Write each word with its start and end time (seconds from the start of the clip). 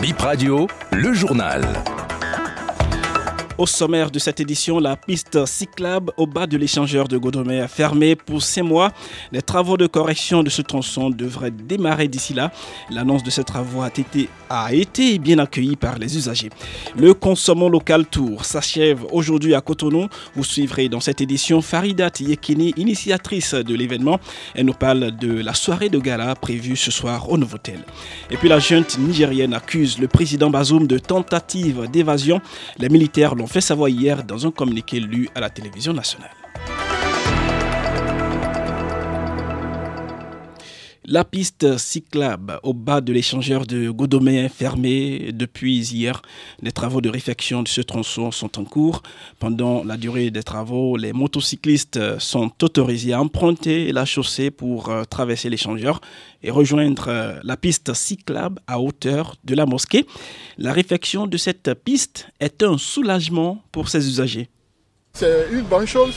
Bip 0.00 0.20
Radio, 0.20 0.66
le 0.92 1.12
journal. 1.12 1.62
Au 3.56 3.66
sommaire 3.66 4.10
de 4.10 4.18
cette 4.18 4.40
édition, 4.40 4.80
la 4.80 4.96
piste 4.96 5.46
cyclable 5.46 6.10
au 6.16 6.26
bas 6.26 6.48
de 6.48 6.56
l'échangeur 6.56 7.06
de 7.06 7.16
Godomé 7.16 7.60
a 7.60 7.68
fermé 7.68 8.16
pour 8.16 8.42
six 8.42 8.62
mois. 8.62 8.90
Les 9.30 9.42
travaux 9.42 9.76
de 9.76 9.86
correction 9.86 10.42
de 10.42 10.50
ce 10.50 10.60
tronçon 10.60 11.08
devraient 11.08 11.52
démarrer 11.52 12.08
d'ici 12.08 12.34
là. 12.34 12.50
L'annonce 12.90 13.22
de 13.22 13.30
ces 13.30 13.44
travaux 13.44 13.82
a 13.82 14.72
été, 14.72 15.18
bien 15.20 15.38
accueillie 15.38 15.76
par 15.76 16.00
les 16.00 16.16
usagers. 16.16 16.50
Le 16.98 17.14
Consommons 17.14 17.68
local 17.68 18.06
tour 18.06 18.44
s'achève 18.44 19.04
aujourd'hui 19.12 19.54
à 19.54 19.60
Cotonou. 19.60 20.08
Vous 20.34 20.42
suivrez 20.42 20.88
dans 20.88 20.98
cette 20.98 21.20
édition 21.20 21.62
Faridat 21.62 22.10
Yekini, 22.18 22.74
initiatrice 22.76 23.54
de 23.54 23.74
l'événement. 23.76 24.18
Elle 24.56 24.66
nous 24.66 24.72
parle 24.72 25.12
de 25.16 25.32
la 25.32 25.54
soirée 25.54 25.90
de 25.90 26.00
gala 26.00 26.34
prévue 26.34 26.74
ce 26.74 26.90
soir 26.90 27.30
au 27.30 27.38
Novotel. 27.38 27.78
Et 28.32 28.36
puis 28.36 28.48
la 28.48 28.58
junte 28.58 28.98
nigérienne 28.98 29.54
accuse 29.54 30.00
le 30.00 30.08
président 30.08 30.50
Bazoum 30.50 30.88
de 30.88 30.98
tentative 30.98 31.88
d'évasion. 31.88 32.40
Les 32.78 32.88
militaires 32.88 33.36
l'ont 33.36 33.43
fait 33.46 33.60
savoir 33.60 33.88
hier 33.88 34.22
dans 34.22 34.46
un 34.46 34.50
communiqué 34.50 35.00
lu 35.00 35.28
à 35.34 35.40
la 35.40 35.50
télévision 35.50 35.92
nationale. 35.92 36.43
La 41.06 41.22
piste 41.22 41.76
cyclable 41.76 42.58
au 42.62 42.72
bas 42.72 43.02
de 43.02 43.12
l'échangeur 43.12 43.66
de 43.66 43.90
Godomé 43.90 44.38
est 44.38 44.48
fermée 44.48 45.32
depuis 45.34 45.92
hier. 45.92 46.22
Les 46.62 46.72
travaux 46.72 47.02
de 47.02 47.10
réfection 47.10 47.62
de 47.62 47.68
ce 47.68 47.82
tronçon 47.82 48.30
sont 48.30 48.58
en 48.58 48.64
cours. 48.64 49.02
Pendant 49.38 49.84
la 49.84 49.98
durée 49.98 50.30
des 50.30 50.42
travaux, 50.42 50.96
les 50.96 51.12
motocyclistes 51.12 52.18
sont 52.18 52.50
autorisés 52.62 53.12
à 53.12 53.20
emprunter 53.20 53.92
la 53.92 54.06
chaussée 54.06 54.50
pour 54.50 54.88
euh, 54.88 55.04
traverser 55.04 55.50
l'échangeur 55.50 56.00
et 56.42 56.50
rejoindre 56.50 57.08
euh, 57.08 57.38
la 57.42 57.58
piste 57.58 57.92
cyclable 57.92 58.62
à 58.66 58.80
hauteur 58.80 59.36
de 59.44 59.54
la 59.54 59.66
mosquée. 59.66 60.06
La 60.56 60.72
réfection 60.72 61.26
de 61.26 61.36
cette 61.36 61.74
piste 61.84 62.28
est 62.40 62.62
un 62.62 62.78
soulagement 62.78 63.62
pour 63.72 63.90
ses 63.90 64.08
usagers. 64.08 64.48
C'est 65.12 65.48
une 65.52 65.64
bonne 65.64 65.86
chose. 65.86 66.14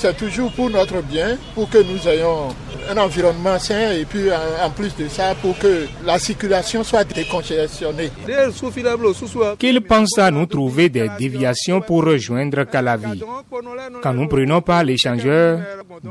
C'est 0.00 0.16
toujours 0.16 0.50
pour 0.52 0.70
notre 0.70 1.02
bien, 1.02 1.36
pour 1.54 1.68
que 1.68 1.76
nous 1.76 2.08
ayons 2.08 2.48
un 2.88 2.96
environnement 2.96 3.58
sain 3.58 3.92
et 3.92 4.06
puis 4.06 4.30
en, 4.32 4.70
plus 4.70 4.96
de 4.96 5.08
ça 5.08 5.34
pour 5.34 5.58
que 5.58 5.86
la 6.06 6.18
circulation 6.18 6.82
soit 6.82 7.04
décongestionnée. 7.04 8.10
Qu'ils 9.58 9.80
pensent 9.82 10.18
à 10.18 10.30
nous 10.30 10.46
trouver 10.46 10.88
des 10.88 11.10
déviations 11.18 11.82
pour 11.82 12.04
rejoindre 12.04 12.64
Calavi. 12.64 13.22
Quand 14.02 14.14
nous 14.14 14.26
prenons 14.26 14.62
pas 14.62 14.82
l'échangeur, 14.82 15.60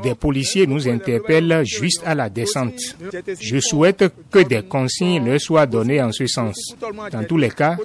des 0.02 0.14
policiers 0.14 0.68
nous 0.68 0.88
interpellent 0.88 1.62
juste 1.64 2.02
à 2.06 2.14
la 2.14 2.28
descente. 2.28 2.96
Je 3.40 3.58
souhaite 3.58 4.04
que 4.30 4.38
des 4.38 4.62
consignes 4.62 5.26
leur 5.26 5.40
soient 5.40 5.66
données 5.66 6.00
en 6.00 6.12
ce 6.12 6.28
sens. 6.28 6.76
Dans 7.10 7.24
tous 7.24 7.38
les 7.38 7.50
cas, 7.50 7.76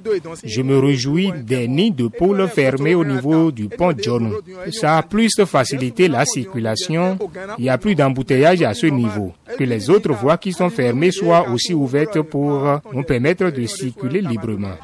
je 0.44 0.62
me 0.62 0.78
réjouis 0.78 1.32
des 1.36 1.68
nids 1.68 1.92
de 1.92 2.08
poules 2.08 2.48
fermés 2.48 2.94
au 2.94 3.04
niveau 3.04 3.52
du 3.52 3.70
pont 3.70 3.94
John. 3.98 4.32
Ça 4.72 5.00
a 5.00 5.04
plus 5.04 5.34
facilité 5.46 5.95
la 6.04 6.26
circulation. 6.26 7.18
Il 7.58 7.64
n'y 7.64 7.70
a 7.70 7.78
plus 7.78 7.96
d'embouteillage 7.96 8.62
à 8.62 8.74
ce 8.74 8.88
niveau. 8.88 9.34
Que 9.58 9.64
les 9.64 9.90
autres 9.90 10.14
voies 10.14 10.38
qui 10.38 10.54
sont 10.54 10.70
fermées 10.70 11.12
soient 11.12 11.50
aussi 11.50 11.74
ouvertes 11.74 12.22
pour 12.22 12.80
nous 12.94 13.04
permettre 13.04 13.50
de 13.50 13.66
circuler 13.66 14.22
librement. 14.22 14.76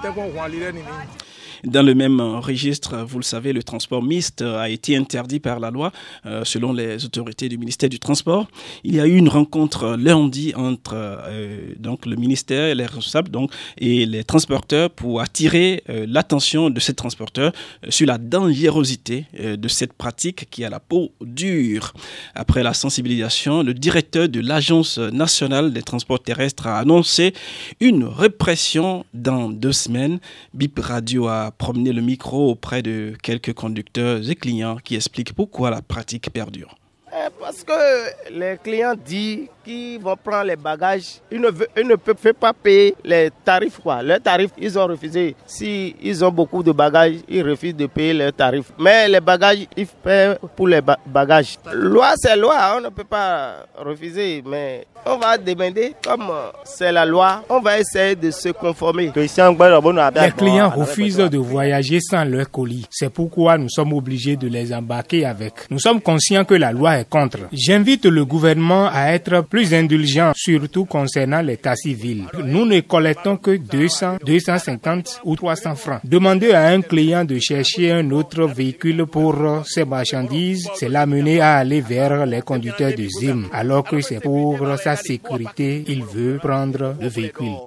Dans 1.63 1.83
le 1.83 1.93
même 1.93 2.19
registre, 2.19 3.05
vous 3.05 3.19
le 3.19 3.23
savez, 3.23 3.53
le 3.53 3.61
transport 3.61 4.01
mixte 4.01 4.41
a 4.41 4.67
été 4.69 4.97
interdit 4.97 5.39
par 5.39 5.59
la 5.59 5.69
loi 5.69 5.91
euh, 6.25 6.43
selon 6.43 6.73
les 6.73 7.05
autorités 7.05 7.49
du 7.49 7.57
ministère 7.59 7.87
du 7.89 7.99
Transport. 7.99 8.47
Il 8.83 8.95
y 8.95 8.99
a 8.99 9.05
eu 9.05 9.15
une 9.15 9.29
rencontre 9.29 9.95
lundi 9.95 10.53
entre 10.55 10.93
euh, 10.95 11.73
donc 11.77 12.07
le 12.07 12.15
ministère 12.15 12.65
et 12.65 12.75
les 12.75 12.85
responsables 12.85 13.29
donc, 13.29 13.51
et 13.77 14.07
les 14.07 14.23
transporteurs 14.23 14.89
pour 14.89 15.21
attirer 15.21 15.83
euh, 15.89 16.05
l'attention 16.09 16.71
de 16.71 16.79
ces 16.79 16.95
transporteurs 16.95 17.51
sur 17.89 18.07
la 18.07 18.17
dangerosité 18.17 19.25
de 19.33 19.67
cette 19.67 19.93
pratique 19.93 20.49
qui 20.49 20.63
a 20.63 20.69
la 20.69 20.79
peau 20.79 21.11
dure. 21.21 21.93
Après 22.33 22.63
la 22.63 22.73
sensibilisation, 22.73 23.61
le 23.61 23.73
directeur 23.73 24.29
de 24.29 24.39
l'Agence 24.39 24.97
nationale 24.97 25.73
des 25.73 25.83
transports 25.83 26.21
terrestres 26.21 26.67
a 26.67 26.79
annoncé 26.79 27.33
une 27.79 28.03
répression 28.05 29.05
dans 29.13 29.49
deux 29.49 29.73
semaines. 29.73 30.19
BIP 30.53 30.79
Radio 30.79 31.27
a 31.27 31.50
promener 31.51 31.93
le 31.93 32.01
micro 32.01 32.49
auprès 32.49 32.81
de 32.81 33.13
quelques 33.21 33.53
conducteurs 33.53 34.29
et 34.29 34.35
clients 34.35 34.77
qui 34.83 34.95
expliquent 34.95 35.33
pourquoi 35.33 35.69
la 35.69 35.81
pratique 35.81 36.31
perdure. 36.31 36.75
Eh, 37.13 37.27
parce 37.39 37.63
que 37.63 38.31
les 38.31 38.57
clients 38.63 38.95
disent 38.95 39.49
qui 39.63 39.97
vont 39.97 40.15
prendre 40.15 40.45
les 40.45 40.55
bagages, 40.55 41.21
ils 41.31 41.39
ne, 41.39 41.49
ne 41.49 41.95
peuvent 41.95 42.33
pas 42.33 42.53
payer 42.53 42.95
les 43.03 43.29
tarifs. 43.43 43.79
Quoi. 43.79 44.01
Les 44.03 44.19
tarifs, 44.19 44.51
ils 44.57 44.77
ont 44.77 44.87
refusé. 44.87 45.35
Si 45.45 45.95
ils 46.01 46.23
ont 46.23 46.31
beaucoup 46.31 46.63
de 46.63 46.71
bagages, 46.71 47.15
ils 47.27 47.43
refusent 47.47 47.75
de 47.75 47.85
payer 47.87 48.13
leurs 48.13 48.33
tarifs. 48.33 48.71
Mais 48.79 49.07
les 49.07 49.19
bagages, 49.21 49.67
ils 49.77 49.87
paient 49.87 50.37
pour 50.55 50.67
les 50.67 50.81
bagages. 51.05 51.57
Loi, 51.73 52.13
c'est 52.15 52.35
loi, 52.35 52.75
on 52.77 52.81
ne 52.81 52.89
peut 52.89 53.03
pas 53.03 53.65
refuser. 53.77 54.43
Mais 54.45 54.85
on 55.05 55.17
va 55.17 55.37
demander, 55.37 55.93
comme 56.03 56.31
c'est 56.63 56.91
la 56.91 57.05
loi, 57.05 57.43
on 57.49 57.59
va 57.59 57.79
essayer 57.79 58.15
de 58.15 58.31
se 58.31 58.49
conformer. 58.49 59.11
Les 59.15 60.31
clients 60.37 60.69
refusent 60.69 61.17
de 61.17 61.37
voyager 61.37 61.99
sans 62.01 62.23
leur 62.23 62.49
colis. 62.49 62.85
C'est 62.89 63.09
pourquoi 63.11 63.57
nous 63.57 63.69
sommes 63.69 63.93
obligés 63.93 64.35
de 64.35 64.47
les 64.47 64.73
embarquer 64.73 65.25
avec. 65.25 65.53
Nous 65.69 65.79
sommes 65.79 66.01
conscients 66.01 66.45
que 66.45 66.53
la 66.53 66.71
loi 66.71 66.99
est 66.99 67.09
contre. 67.09 67.39
J'invite 67.51 68.05
le 68.05 68.25
gouvernement 68.25 68.89
à 68.91 69.11
être 69.13 69.41
plus 69.51 69.73
indulgent, 69.73 70.31
surtout 70.35 70.85
concernant 70.85 71.41
l'état 71.41 71.75
civil. 71.75 72.23
Nous 72.43 72.65
ne 72.65 72.79
collectons 72.79 73.37
que 73.37 73.57
200, 73.57 74.17
250 74.25 75.21
ou 75.25 75.35
300 75.35 75.75
francs. 75.75 75.99
Demander 76.05 76.53
à 76.53 76.67
un 76.67 76.81
client 76.81 77.25
de 77.25 77.37
chercher 77.37 77.91
un 77.91 78.09
autre 78.11 78.45
véhicule 78.45 79.05
pour 79.05 79.35
ses 79.65 79.83
marchandises, 79.85 80.69
c'est 80.75 80.89
l'amener 80.89 81.41
à 81.41 81.57
aller 81.57 81.81
vers 81.81 82.25
les 82.25 82.41
conducteurs 82.41 82.95
de 82.95 83.05
ZIM, 83.05 83.49
alors 83.51 83.83
que 83.83 83.99
c'est 83.99 84.21
pour 84.21 84.57
sa 84.79 84.95
sécurité, 84.95 85.83
il 85.87 86.03
veut 86.03 86.37
prendre 86.41 86.95
le 86.99 87.07
véhicule. 87.09 87.57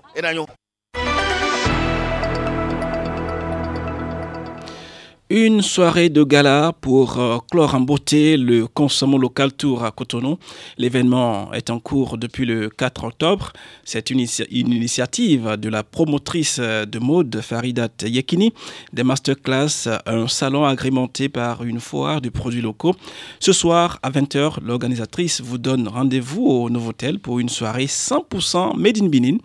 Une 5.37 5.63
soirée 5.63 6.11
de 6.11 6.23
gala 6.23 6.73
pour 6.81 7.19
euh, 7.19 7.39
clore 7.51 7.75
en 7.75 7.81
beauté 7.81 8.37
le 8.37 8.69
Consommons 8.69 9.19
local 9.19 9.53
tour 9.53 9.83
à 9.83 9.91
Cotonou. 9.91 10.39
L'événement 10.79 11.53
est 11.53 11.71
en 11.71 11.81
cours 11.81 12.19
depuis 12.19 12.47
le 12.47 12.69
4 12.71 13.03
octobre. 13.03 13.53
C'est 13.83 14.11
une, 14.11 14.21
initiative 14.21 15.57
de 15.57 15.69
la 15.69 15.83
promotrice 15.83 16.61
de 16.61 16.99
mode 17.01 17.41
Faridat 17.41 17.89
Yekini, 18.05 18.53
des 18.93 19.03
masterclass, 19.03 19.89
un 20.07 20.29
salon 20.29 20.65
agrémenté 20.65 21.29
par 21.29 21.65
une 21.65 21.81
foire 21.81 22.21
de 22.21 22.29
produits 22.29 22.63
locaux. 22.63 22.95
Ce 23.41 23.53
soir 23.53 23.99
à 24.05 24.13
20h, 24.13 24.61
l'organisatrice 24.63 25.41
vous 25.41 25.59
donne 25.59 25.89
rendez-vous 25.89 26.47
au 26.47 26.71
Novotel 26.71 27.19
pour 27.19 27.41
une 27.41 27.49
soirée 27.49 27.87
100% 27.87 28.77
Made 28.77 29.03
in 29.03 29.09
Benin. 29.09 29.39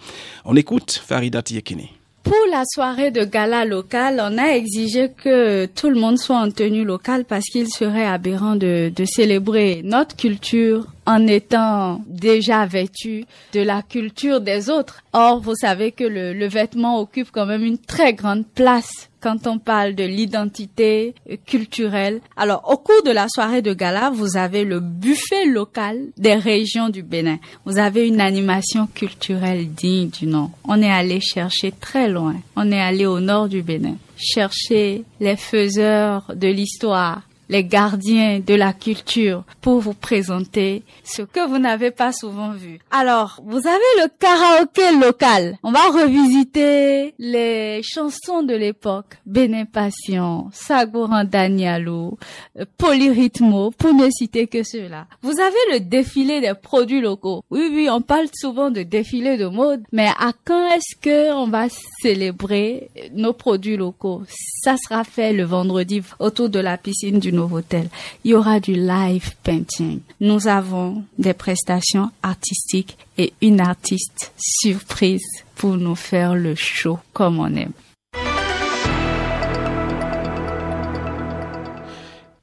On 0.45 0.55
écoute 0.55 1.01
Faridat 1.03 1.45
Yekini. 1.49 1.98
Pour 2.29 2.45
la 2.51 2.61
soirée 2.63 3.09
de 3.09 3.23
gala 3.23 3.65
locale, 3.65 4.21
on 4.23 4.37
a 4.37 4.49
exigé 4.55 5.09
que 5.09 5.65
tout 5.65 5.89
le 5.89 5.99
monde 5.99 6.19
soit 6.19 6.37
en 6.37 6.51
tenue 6.51 6.85
locale 6.85 7.25
parce 7.25 7.45
qu'il 7.45 7.67
serait 7.69 8.05
aberrant 8.05 8.55
de, 8.55 8.91
célébrer 9.03 9.81
notre 9.83 10.15
culture 10.15 10.85
en 11.09 11.25
étant 11.25 12.01
déjà 12.05 12.67
vêtu 12.67 13.25
de 13.53 13.61
la 13.61 13.81
culture 13.81 14.41
des 14.41 14.69
autres. 14.69 15.01
Or, 15.11 15.41
vous 15.41 15.55
savez 15.55 15.91
que 15.91 16.03
le, 16.03 16.33
le 16.33 16.47
vêtement 16.47 16.99
occupe 16.99 17.31
quand 17.31 17.47
même 17.47 17.63
une 17.63 17.79
très 17.79 18.13
grande 18.13 18.45
place 18.45 19.09
quand 19.19 19.47
on 19.47 19.57
parle 19.57 19.95
de 19.95 20.03
l'identité 20.03 21.15
culturelle. 21.47 22.21
Alors, 22.37 22.63
au 22.69 22.77
cours 22.77 23.01
de 23.03 23.09
la 23.09 23.25
soirée 23.27 23.63
de 23.63 23.73
gala, 23.73 24.11
vous 24.11 24.37
avez 24.37 24.63
le 24.63 24.79
buffet 24.79 25.47
local 25.47 25.99
des 26.15 26.35
régions 26.35 26.89
du 26.89 27.01
Bénin. 27.01 27.39
Vous 27.65 27.79
avez 27.79 28.07
une 28.07 28.21
animation 28.21 28.87
culturelle 28.93 29.67
digne 29.67 30.09
du 30.09 30.27
nom. 30.27 30.51
On 30.63 30.79
est 30.79 30.91
allé 30.91 31.21
chercher 31.21 31.71
très 31.71 32.07
loin. 32.07 32.35
On 32.55 32.71
est 32.71 32.79
allé 32.79 33.07
au 33.07 33.19
nord 33.19 33.49
du 33.49 33.63
Bénin 33.63 33.95
chercher 34.19 35.05
les 35.19 35.37
faiseurs 35.37 36.31
de 36.35 36.47
l'histoire, 36.47 37.21
les 37.49 37.63
gardiens 37.63 38.39
de 38.39 38.53
la 38.53 38.73
culture 38.73 39.43
pour 39.61 39.79
vous 39.79 39.93
présenter 39.93 40.83
ce 41.03 41.23
que 41.23 41.47
vous 41.47 41.57
n'avez 41.57 41.91
pas 41.91 42.11
souvent 42.11 42.51
vu. 42.51 42.79
Alors, 42.91 43.41
vous 43.43 43.57
avez 43.57 43.91
le 44.01 44.07
karaoké 44.19 44.95
local. 45.01 45.57
On 45.63 45.71
va 45.71 45.89
revisiter 45.89 47.13
les 47.17 47.81
chansons 47.83 48.43
de 48.43 48.53
l'époque. 48.53 49.17
Bénin 49.25 49.65
Passion, 49.65 50.49
Sagouran 50.53 51.23
Danielou, 51.23 52.17
Polyrhythmo, 52.77 53.71
pour 53.71 53.93
ne 53.93 54.09
citer 54.11 54.47
que 54.47 54.63
ceux-là. 54.63 55.07
Vous 55.21 55.39
avez 55.39 55.73
le 55.73 55.79
défilé 55.79 56.41
des 56.41 56.53
produits 56.53 57.01
locaux. 57.01 57.43
Oui, 57.49 57.69
oui, 57.73 57.89
on 57.89 58.01
parle 58.01 58.27
souvent 58.33 58.69
de 58.69 58.83
défilé 58.83 59.37
de 59.37 59.47
mode, 59.47 59.83
mais 59.91 60.07
à 60.07 60.31
quand 60.45 60.69
est-ce 60.69 60.95
que 61.01 61.33
on 61.33 61.47
va 61.47 61.67
célébrer 62.01 62.89
nos 63.13 63.33
produits 63.33 63.77
locaux? 63.77 64.21
Ça 64.63 64.75
sera 64.77 65.03
fait 65.03 65.33
le 65.33 65.43
vendredi 65.43 66.01
autour 66.19 66.49
de 66.49 66.59
la 66.59 66.77
piscine 66.77 67.19
du 67.19 67.31
Novotel. 67.39 67.89
Il 68.23 68.31
y 68.31 68.33
aura 68.35 68.59
du 68.59 68.73
live 68.73 69.35
painting. 69.43 70.01
Nous 70.19 70.47
avons 70.47 71.03
des 71.17 71.33
prestations 71.33 72.11
artistiques 72.21 72.97
et 73.17 73.33
une 73.41 73.61
artiste 73.61 74.31
surprise 74.37 75.43
pour 75.55 75.77
nous 75.77 75.95
faire 75.95 76.35
le 76.35 76.55
show 76.55 76.99
comme 77.13 77.39
on 77.39 77.55
aime. 77.55 77.73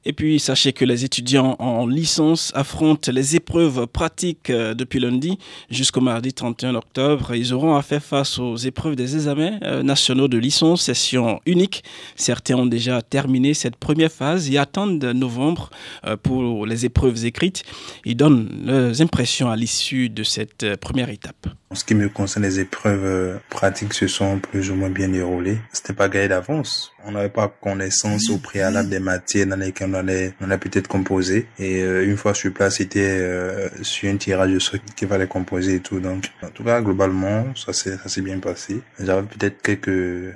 Et 0.09 0.13
puis, 0.13 0.39
sachez 0.39 0.71
que 0.71 0.85
les 0.85 1.03
étudiants 1.03 1.57
en 1.59 1.85
licence 1.85 2.53
affrontent 2.55 3.11
les 3.11 3.35
épreuves 3.35 3.87
pratiques 3.87 4.49
euh, 4.49 4.73
depuis 4.73 5.01
lundi 5.01 5.37
jusqu'au 5.69 5.99
mardi 5.99 6.31
31 6.31 6.75
octobre. 6.75 7.35
Ils 7.35 7.53
auront 7.53 7.75
à 7.75 7.81
faire 7.81 8.01
face 8.01 8.39
aux 8.39 8.55
épreuves 8.55 8.95
des 8.95 9.15
examens 9.15 9.59
euh, 9.63 9.83
nationaux 9.83 10.29
de 10.29 10.37
licence, 10.37 10.83
session 10.83 11.41
unique. 11.45 11.83
Certains 12.15 12.55
ont 12.55 12.65
déjà 12.65 13.01
terminé 13.01 13.53
cette 13.53 13.75
première 13.75 14.09
phase 14.09 14.49
et 14.49 14.57
attendent 14.57 15.03
novembre 15.03 15.71
euh, 16.05 16.15
pour 16.15 16.65
les 16.65 16.85
épreuves 16.85 17.25
écrites. 17.25 17.63
Ils 18.05 18.15
donnent 18.15 18.63
leurs 18.65 19.01
impressions 19.01 19.51
à 19.51 19.57
l'issue 19.57 20.07
de 20.07 20.23
cette 20.23 20.77
première 20.77 21.09
étape. 21.09 21.47
En 21.69 21.75
ce 21.75 21.83
qui 21.83 21.95
me 21.95 22.07
concerne, 22.07 22.45
les 22.45 22.61
épreuves 22.61 23.39
pratiques 23.49 23.93
se 23.93 24.07
sont 24.07 24.39
plus 24.39 24.71
ou 24.71 24.75
moins 24.75 24.89
bien 24.89 25.09
déroulées. 25.09 25.57
C'était 25.73 25.93
pas 25.93 26.07
gagné 26.07 26.29
d'avance. 26.29 26.93
On 27.05 27.11
n'avait 27.11 27.29
pas 27.29 27.47
connaissance 27.47 28.29
au 28.29 28.37
préalable 28.37 28.89
des 28.89 28.99
matières 28.99 29.47
dans 29.47 29.55
lesquelles 29.57 29.89
on 29.91 29.93
allait, 29.93 30.33
on 30.41 30.49
a 30.49 30.57
peut-être 30.57 30.87
composé. 30.87 31.47
Et 31.59 31.81
euh, 31.81 32.05
une 32.05 32.17
fois 32.17 32.33
sur 32.33 32.53
place, 32.53 32.77
c'était 32.77 33.19
euh, 33.21 33.69
sur 33.81 34.09
un 34.09 34.17
tirage 34.17 34.51
de 34.51 34.59
ce 34.59 34.77
qu'il 34.95 35.07
fallait 35.07 35.27
composer 35.27 35.75
et 35.75 35.79
tout. 35.79 35.99
Donc, 35.99 36.29
en 36.41 36.49
tout 36.49 36.63
cas, 36.63 36.81
globalement, 36.81 37.45
ça 37.55 37.73
s'est, 37.73 37.97
ça 37.97 38.09
s'est 38.09 38.21
bien 38.21 38.39
passé. 38.39 38.81
J'avais 38.99 39.25
peut-être 39.25 39.61
quelques, 39.61 39.87
euh, 39.87 40.33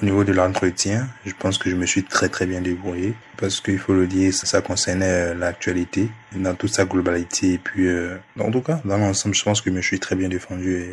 au 0.00 0.04
niveau 0.04 0.24
de 0.24 0.32
l'entretien, 0.32 1.08
je 1.24 1.32
pense 1.38 1.58
que 1.58 1.70
je 1.70 1.76
me 1.76 1.86
suis 1.86 2.04
très 2.04 2.28
très 2.28 2.46
bien 2.46 2.60
débrouillé 2.60 3.14
parce 3.36 3.60
qu'il 3.60 3.78
faut 3.78 3.94
le 3.94 4.06
dire, 4.06 4.32
ça, 4.32 4.60
concernait 4.60 5.34
l'actualité 5.34 6.08
dans 6.36 6.54
toute 6.54 6.72
sa 6.72 6.84
globalité. 6.84 7.54
Et 7.54 7.58
puis, 7.58 7.88
en 8.38 8.50
tout 8.52 8.60
cas, 8.60 8.80
dans 8.84 8.98
l'ensemble, 8.98 9.34
je 9.34 9.42
pense 9.42 9.60
que 9.60 9.70
je 9.70 9.74
me 9.74 9.82
suis 9.82 9.98
très 9.98 10.14
bien 10.14 10.28
défendu. 10.28 10.51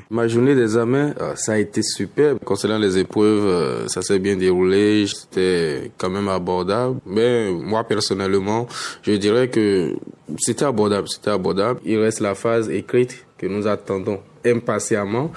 Ma 0.10 0.28
journée 0.28 0.56
d'examen, 0.56 1.14
ça 1.36 1.54
a 1.54 1.58
été 1.58 1.82
super. 1.82 2.36
Concernant 2.44 2.78
les 2.78 2.98
épreuves, 2.98 3.88
ça 3.88 4.02
s'est 4.02 4.20
bien 4.20 4.36
déroulé. 4.36 5.06
C'était 5.08 5.92
quand 5.98 6.10
même 6.10 6.28
abordable. 6.28 7.00
Mais 7.06 7.52
moi, 7.52 7.84
personnellement, 7.84 8.68
je 9.02 9.14
dirais 9.14 9.50
que 9.50 9.96
c'était 10.38 10.66
abordable, 10.66 11.08
c'était 11.10 11.32
abordable. 11.32 11.80
Il 11.86 12.00
reste 12.00 12.20
la 12.20 12.36
phase 12.36 12.70
écrite 12.70 13.26
que 13.38 13.48
nous 13.48 13.68
attendons 13.68 14.20
impatiemment. 14.46 15.32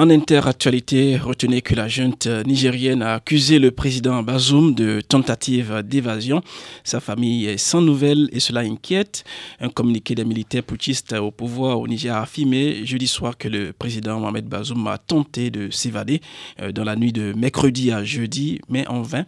En 0.00 0.10
interactualité, 0.10 1.16
retenez 1.16 1.60
que 1.60 1.74
la 1.74 1.88
junte 1.88 2.28
nigérienne 2.46 3.02
a 3.02 3.14
accusé 3.14 3.58
le 3.58 3.72
président 3.72 4.22
Bazoum 4.22 4.72
de 4.72 5.00
tentative 5.00 5.82
d'évasion. 5.84 6.40
Sa 6.84 7.00
famille 7.00 7.46
est 7.46 7.56
sans 7.56 7.80
nouvelles 7.80 8.28
et 8.30 8.38
cela 8.38 8.60
inquiète. 8.60 9.24
Un 9.58 9.70
communiqué 9.70 10.14
des 10.14 10.24
militaires 10.24 10.62
putschistes 10.62 11.14
au 11.14 11.32
pouvoir 11.32 11.80
au 11.80 11.88
Niger 11.88 12.14
a 12.14 12.22
affirmé 12.22 12.86
jeudi 12.86 13.08
soir 13.08 13.36
que 13.36 13.48
le 13.48 13.72
président 13.72 14.20
Mohamed 14.20 14.44
Bazoum 14.44 14.86
a 14.86 14.98
tenté 14.98 15.50
de 15.50 15.68
s'évader 15.70 16.20
euh, 16.62 16.70
dans 16.70 16.84
la 16.84 16.94
nuit 16.94 17.12
de 17.12 17.32
mercredi 17.36 17.90
à 17.90 18.04
jeudi, 18.04 18.60
mais 18.68 18.86
en 18.86 19.02
vain. 19.02 19.24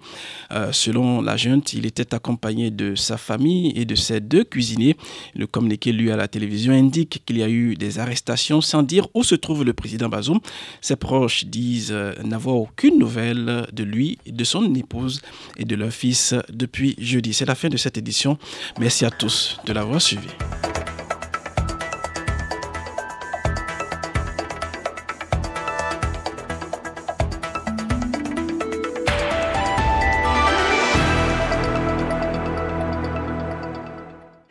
Euh, 0.52 0.70
selon 0.70 1.20
la 1.20 1.36
junte, 1.36 1.72
il 1.72 1.84
était 1.84 2.14
accompagné 2.14 2.70
de 2.70 2.94
sa 2.94 3.16
famille 3.16 3.72
et 3.74 3.86
de 3.86 3.96
ses 3.96 4.20
deux 4.20 4.44
cuisiniers. 4.44 4.96
Le 5.34 5.48
communiqué 5.48 5.90
lu 5.90 6.12
à 6.12 6.16
la 6.16 6.28
télévision 6.28 6.72
indique 6.72 7.24
qu'il 7.26 7.38
y 7.38 7.42
a 7.42 7.48
eu 7.48 7.74
des 7.74 7.98
arrestations 7.98 8.60
sans 8.60 8.84
dire 8.84 9.08
où 9.14 9.24
se 9.24 9.34
trouve 9.34 9.64
le 9.64 9.72
président 9.72 10.08
Bazoum. 10.08 10.38
Ses 10.80 10.96
proches 10.96 11.44
disent 11.44 11.92
euh, 11.92 12.14
n'avoir 12.22 12.56
aucune 12.56 12.98
nouvelle 12.98 13.66
de 13.72 13.84
lui, 13.84 14.18
de 14.26 14.44
son 14.44 14.74
épouse 14.74 15.20
et 15.56 15.64
de 15.64 15.76
leur 15.76 15.90
fils 15.90 16.34
depuis 16.52 16.94
jeudi. 16.98 17.34
C'est 17.34 17.46
la 17.46 17.54
fin 17.54 17.68
de 17.68 17.76
cette 17.76 17.98
édition. 17.98 18.38
Merci 18.78 19.04
à 19.04 19.10
tous 19.10 19.58
de 19.66 19.72
l'avoir 19.72 20.00
suivi. 20.00 20.28